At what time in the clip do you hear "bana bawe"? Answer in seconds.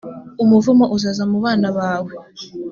1.45-2.13